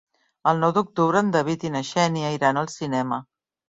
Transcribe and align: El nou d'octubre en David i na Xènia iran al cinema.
El 0.51 0.61
nou 0.61 0.71
d'octubre 0.77 1.21
en 1.25 1.29
David 1.35 1.67
i 1.69 1.73
na 1.75 1.83
Xènia 1.93 2.33
iran 2.39 2.59
al 2.63 2.73
cinema. 2.81 3.25